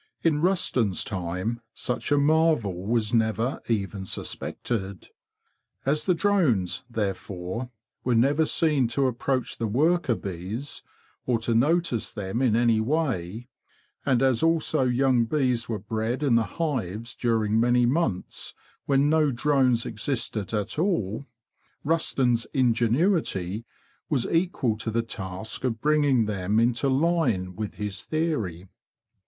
In 0.23 0.41
Rusden's 0.41 1.03
time 1.03 1.61
such 1.75 2.11
a 2.11 2.15
THE 2.15 2.21
KING'S 2.21 2.21
BEE 2.21 2.25
MASTER 2.25 2.37
149 2.39 2.45
marvel 2.47 2.91
was 2.91 3.13
never 3.13 3.61
even 3.71 4.05
suspected. 4.07 5.09
As 5.85 6.05
the 6.05 6.15
drones, 6.15 6.83
therefore, 6.89 7.69
were 8.03 8.15
never 8.15 8.47
seen 8.47 8.87
to 8.87 9.05
approach 9.05 9.59
the 9.59 9.67
worker 9.67 10.15
bees 10.15 10.81
or 11.27 11.37
to 11.41 11.53
notice 11.53 12.11
them 12.11 12.41
in 12.41 12.55
any 12.55 12.79
way, 12.81 13.47
and 14.03 14.23
as 14.23 14.41
also 14.41 14.85
young 14.85 15.25
bees 15.25 15.69
were 15.69 15.77
bred 15.77 16.23
in 16.23 16.33
the 16.33 16.45
hives 16.57 17.13
during 17.13 17.59
many 17.59 17.85
months 17.85 18.55
when 18.87 19.07
no 19.07 19.29
drones 19.29 19.85
existed 19.85 20.51
at 20.51 20.79
all, 20.79 21.27
Rusden's 21.85 22.45
ingenuity 22.55 23.65
was 24.09 24.25
equal 24.31 24.77
to 24.77 24.89
the 24.89 25.03
task 25.03 25.63
of 25.63 25.79
bringing 25.79 26.25
them 26.25 26.59
into 26.59 26.89
line 26.89 27.55
with 27.55 27.75
his 27.75 28.01
theory. 28.01 28.67